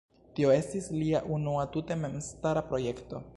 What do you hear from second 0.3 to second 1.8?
Tio estis lia unua